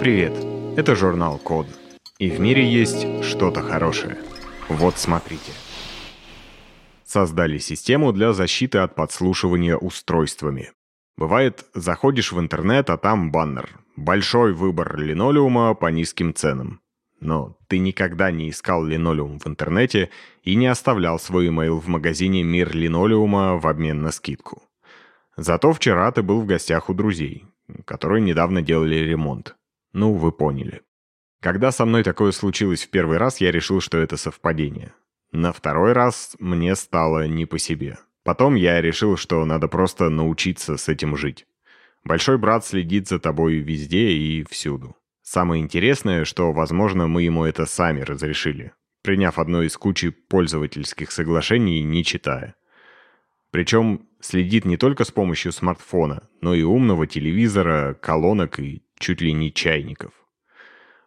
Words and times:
Привет, 0.00 0.32
это 0.76 0.94
журнал 0.94 1.38
Код. 1.38 1.66
И 2.20 2.30
в 2.30 2.38
мире 2.38 2.64
есть 2.64 3.24
что-то 3.24 3.62
хорошее. 3.62 4.16
Вот 4.68 4.96
смотрите. 4.96 5.50
Создали 7.04 7.58
систему 7.58 8.12
для 8.12 8.32
защиты 8.32 8.78
от 8.78 8.94
подслушивания 8.94 9.76
устройствами. 9.76 10.70
Бывает, 11.16 11.64
заходишь 11.74 12.30
в 12.30 12.38
интернет, 12.38 12.90
а 12.90 12.96
там 12.96 13.32
баннер. 13.32 13.70
Большой 13.96 14.52
выбор 14.52 14.96
линолеума 14.98 15.74
по 15.74 15.86
низким 15.86 16.32
ценам. 16.32 16.80
Но 17.20 17.56
ты 17.66 17.80
никогда 17.80 18.30
не 18.30 18.50
искал 18.50 18.84
линолеум 18.84 19.40
в 19.40 19.48
интернете 19.48 20.10
и 20.44 20.54
не 20.54 20.68
оставлял 20.68 21.18
свой 21.18 21.48
email 21.48 21.80
в 21.80 21.88
магазине 21.88 22.44
«Мир 22.44 22.72
линолеума» 22.72 23.56
в 23.58 23.66
обмен 23.66 24.02
на 24.02 24.12
скидку. 24.12 24.62
Зато 25.36 25.72
вчера 25.72 26.12
ты 26.12 26.22
был 26.22 26.40
в 26.40 26.46
гостях 26.46 26.88
у 26.88 26.94
друзей, 26.94 27.46
которые 27.84 28.22
недавно 28.22 28.62
делали 28.62 28.94
ремонт. 28.94 29.56
Ну, 29.98 30.12
вы 30.12 30.30
поняли. 30.30 30.82
Когда 31.40 31.72
со 31.72 31.84
мной 31.84 32.04
такое 32.04 32.30
случилось 32.30 32.84
в 32.84 32.90
первый 32.90 33.18
раз, 33.18 33.40
я 33.40 33.50
решил, 33.50 33.80
что 33.80 33.98
это 33.98 34.16
совпадение. 34.16 34.94
На 35.32 35.52
второй 35.52 35.92
раз 35.92 36.36
мне 36.38 36.76
стало 36.76 37.26
не 37.26 37.46
по 37.46 37.58
себе. 37.58 37.98
Потом 38.22 38.54
я 38.54 38.80
решил, 38.80 39.16
что 39.16 39.44
надо 39.44 39.66
просто 39.66 40.08
научиться 40.08 40.76
с 40.76 40.88
этим 40.88 41.16
жить. 41.16 41.48
Большой 42.04 42.38
брат 42.38 42.64
следит 42.64 43.08
за 43.08 43.18
тобой 43.18 43.56
везде 43.56 44.10
и 44.10 44.46
всюду. 44.48 44.94
Самое 45.22 45.64
интересное, 45.64 46.24
что, 46.24 46.52
возможно, 46.52 47.08
мы 47.08 47.24
ему 47.24 47.44
это 47.44 47.66
сами 47.66 48.02
разрешили, 48.02 48.74
приняв 49.02 49.36
одно 49.36 49.64
из 49.64 49.76
кучи 49.76 50.10
пользовательских 50.10 51.10
соглашений, 51.10 51.82
не 51.82 52.04
читая. 52.04 52.54
Причем 53.50 54.06
следит 54.20 54.64
не 54.64 54.76
только 54.76 55.02
с 55.02 55.10
помощью 55.10 55.50
смартфона, 55.50 56.28
но 56.40 56.54
и 56.54 56.62
умного 56.62 57.08
телевизора, 57.08 57.94
колонок 57.94 58.60
и 58.60 58.84
чуть 58.98 59.20
ли 59.20 59.32
не 59.32 59.52
чайников. 59.52 60.12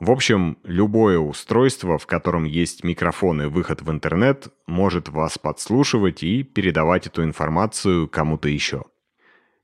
В 0.00 0.10
общем, 0.10 0.58
любое 0.64 1.18
устройство, 1.18 1.98
в 1.98 2.06
котором 2.06 2.44
есть 2.44 2.84
микрофон 2.84 3.42
и 3.42 3.46
выход 3.46 3.80
в 3.82 3.90
интернет, 3.90 4.48
может 4.66 5.08
вас 5.08 5.38
подслушивать 5.38 6.22
и 6.22 6.42
передавать 6.42 7.06
эту 7.06 7.22
информацию 7.22 8.08
кому-то 8.08 8.48
еще. 8.48 8.82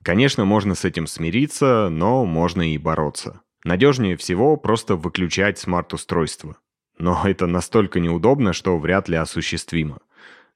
Конечно, 0.02 0.44
можно 0.44 0.74
с 0.74 0.84
этим 0.84 1.06
смириться, 1.06 1.88
но 1.90 2.24
можно 2.24 2.72
и 2.72 2.78
бороться. 2.78 3.40
Надежнее 3.64 4.16
всего 4.16 4.56
просто 4.56 4.96
выключать 4.96 5.58
смарт-устройство. 5.58 6.56
Но 6.98 7.22
это 7.24 7.46
настолько 7.46 8.00
неудобно, 8.00 8.52
что 8.52 8.78
вряд 8.78 9.08
ли 9.08 9.16
осуществимо. 9.16 9.98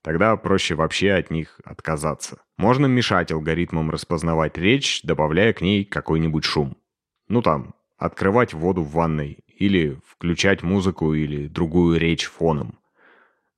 Тогда 0.03 0.37
проще 0.37 0.75
вообще 0.75 1.13
от 1.13 1.31
них 1.31 1.61
отказаться. 1.65 2.39
Можно 2.57 2.87
мешать 2.87 3.33
алгоритмам 3.33 3.91
распознавать 3.91 4.57
речь, 4.57 5.03
добавляя 5.03 5.53
к 5.53 5.63
ней 5.63 5.85
какой-нибудь 5.85 6.45
шум. 6.45 6.77
Ну 7.29 7.43
там, 7.43 7.75
открывать 7.97 8.55
воду 8.55 8.83
в 8.83 8.93
ванной, 8.93 9.45
или 9.59 9.99
включать 10.07 10.63
музыку 10.63 11.15
или 11.15 11.47
другую 11.47 11.99
речь 11.99 12.27
фоном. 12.27 12.79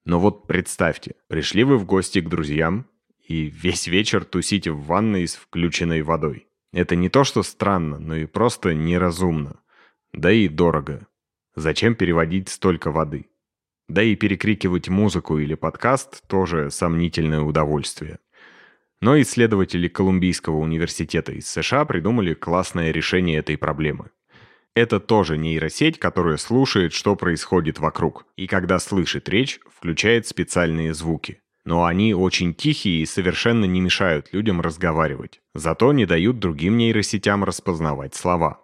Но 0.05 0.21
вот 0.21 0.47
представьте, 0.47 1.17
пришли 1.29 1.65
вы 1.65 1.79
в 1.79 1.85
гости 1.85 2.21
к 2.21 2.29
друзьям 2.29 2.87
и 3.27 3.47
весь 3.47 3.87
вечер 3.87 4.25
тусите 4.25 4.71
в 4.71 4.85
ванной 4.85 5.27
с 5.27 5.35
включенной 5.35 6.03
водой. 6.03 6.47
Это 6.73 6.95
не 6.95 7.09
то, 7.09 7.25
что 7.25 7.43
странно, 7.43 7.99
но 7.99 8.15
и 8.17 8.27
просто 8.27 8.75
неразумно. 8.75 9.61
Да 10.13 10.31
и 10.31 10.49
дорого. 10.49 11.07
Зачем 11.57 11.95
переводить 11.95 12.49
столько 12.49 12.91
воды? 12.91 13.27
Да 13.89 14.03
и 14.03 14.15
перекрикивать 14.15 14.89
музыку 14.89 15.39
или 15.39 15.55
подкаст 15.55 16.27
тоже 16.29 16.71
сомнительное 16.71 17.41
удовольствие. 17.41 18.19
Но 19.07 19.21
исследователи 19.21 19.87
Колумбийского 19.87 20.57
университета 20.57 21.31
из 21.31 21.49
США 21.49 21.85
придумали 21.85 22.35
классное 22.35 22.91
решение 22.91 23.39
этой 23.39 23.57
проблемы. 23.57 24.11
Это 24.75 24.99
тоже 24.99 25.39
нейросеть, 25.39 26.01
которая 26.01 26.39
слушает, 26.39 26.93
что 26.93 27.15
происходит 27.15 27.79
вокруг, 27.79 28.27
и 28.35 28.49
когда 28.49 28.81
слышит 28.81 29.29
речь, 29.29 29.61
включает 29.73 30.27
специальные 30.27 30.93
звуки 30.93 31.39
но 31.65 31.85
они 31.85 32.15
очень 32.15 32.55
тихие 32.55 33.03
и 33.03 33.07
совершенно 33.07 33.65
не 33.65 33.81
мешают 33.81 34.29
людям 34.33 34.61
разговаривать. 34.61 35.41
Зато 35.53 35.93
не 35.93 36.07
дают 36.07 36.39
другим 36.39 36.77
нейросетям 36.77 37.43
распознавать 37.43 38.15
слова. 38.15 38.61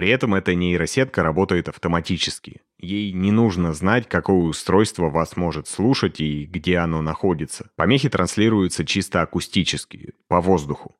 При 0.00 0.08
этом 0.08 0.34
эта 0.34 0.54
нейросетка 0.54 1.22
работает 1.22 1.68
автоматически. 1.68 2.62
Ей 2.78 3.12
не 3.12 3.32
нужно 3.32 3.74
знать, 3.74 4.08
какое 4.08 4.44
устройство 4.46 5.10
вас 5.10 5.36
может 5.36 5.68
слушать 5.68 6.22
и 6.22 6.46
где 6.46 6.78
оно 6.78 7.02
находится. 7.02 7.68
Помехи 7.76 8.08
транслируются 8.08 8.86
чисто 8.86 9.20
акустически, 9.20 10.14
по 10.26 10.40
воздуху. 10.40 10.96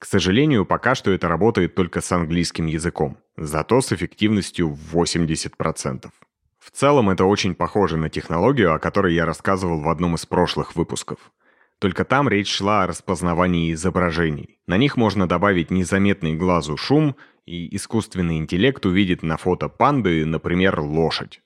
К 0.00 0.06
сожалению, 0.06 0.66
пока 0.66 0.96
что 0.96 1.12
это 1.12 1.28
работает 1.28 1.76
только 1.76 2.00
с 2.00 2.10
английским 2.10 2.66
языком, 2.66 3.16
зато 3.36 3.80
с 3.80 3.92
эффективностью 3.92 4.70
в 4.70 4.96
80%. 4.96 6.10
В 6.58 6.70
целом 6.72 7.10
это 7.10 7.26
очень 7.26 7.54
похоже 7.54 7.96
на 7.96 8.10
технологию, 8.10 8.74
о 8.74 8.80
которой 8.80 9.14
я 9.14 9.24
рассказывал 9.24 9.82
в 9.82 9.88
одном 9.88 10.16
из 10.16 10.26
прошлых 10.26 10.74
выпусков. 10.74 11.30
Только 11.78 12.04
там 12.04 12.28
речь 12.28 12.50
шла 12.50 12.84
о 12.84 12.86
распознавании 12.86 13.72
изображений. 13.72 14.58
На 14.66 14.78
них 14.78 14.96
можно 14.96 15.28
добавить 15.28 15.70
незаметный 15.70 16.34
глазу 16.34 16.76
шум, 16.76 17.16
и 17.44 17.74
искусственный 17.76 18.38
интеллект 18.38 18.84
увидит 18.86 19.22
на 19.22 19.36
фото 19.36 19.68
панды, 19.68 20.24
например, 20.24 20.80
лошадь. 20.80 21.42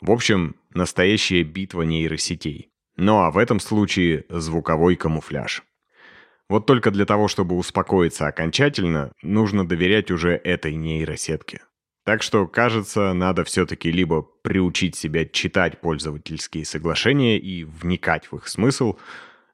В 0.00 0.10
общем, 0.10 0.56
настоящая 0.74 1.44
битва 1.44 1.82
нейросетей. 1.82 2.70
Ну 2.96 3.20
а 3.20 3.30
в 3.30 3.38
этом 3.38 3.60
случае 3.60 4.24
звуковой 4.28 4.96
камуфляж. 4.96 5.62
Вот 6.48 6.66
только 6.66 6.90
для 6.90 7.06
того, 7.06 7.28
чтобы 7.28 7.56
успокоиться 7.56 8.26
окончательно, 8.26 9.12
нужно 9.22 9.66
доверять 9.66 10.10
уже 10.10 10.32
этой 10.32 10.74
нейросетке. 10.74 11.62
Так 12.04 12.22
что, 12.22 12.46
кажется, 12.46 13.12
надо 13.12 13.44
все-таки 13.44 13.92
либо 13.92 14.22
приучить 14.22 14.96
себя 14.96 15.26
читать 15.26 15.80
пользовательские 15.80 16.64
соглашения 16.64 17.38
и 17.38 17.62
вникать 17.62 18.32
в 18.32 18.36
их 18.36 18.48
смысл, 18.48 18.96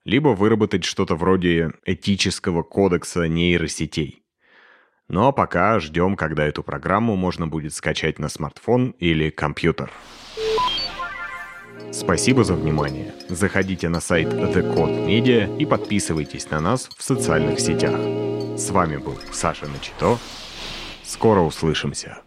либо 0.07 0.29
выработать 0.29 0.85
что-то 0.85 1.17
вроде 1.17 1.73
этического 1.85 2.63
кодекса 2.63 3.27
нейросетей. 3.27 4.23
Ну 5.09 5.27
а 5.27 5.33
пока 5.33 5.81
ждем, 5.81 6.15
когда 6.17 6.47
эту 6.47 6.63
программу 6.63 7.17
можно 7.17 7.49
будет 7.49 7.75
скачать 7.75 8.21
на 8.21 8.29
смартфон 8.29 8.91
или 9.01 9.31
компьютер. 9.31 9.91
Спасибо 11.93 12.45
за 12.45 12.55
внимание. 12.55 13.15
Заходите 13.29 13.89
на 13.89 14.01
сайт 14.01 14.29
The 14.29 14.75
Code 14.75 15.07
Media 15.07 15.57
и 15.59 15.67
подписывайтесь 15.67 16.51
на 16.51 16.61
нас 16.61 16.89
в 16.97 17.03
социальных 17.03 17.59
сетях. 17.59 17.99
С 18.57 18.71
вами 18.71 18.99
был 18.99 19.19
Саша 19.33 19.67
Начито. 19.67 20.19
Скоро 21.03 21.41
услышимся. 21.41 22.19